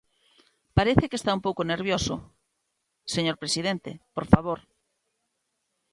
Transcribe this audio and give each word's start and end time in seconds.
Parece 0.77 1.09
que 1.09 1.17
está 1.19 1.31
un 1.37 1.43
pouco 1.47 1.61
nervioso, 1.73 2.15
señor 3.13 3.35
presidente, 3.43 3.91
por 4.17 4.25
favor. 4.33 4.59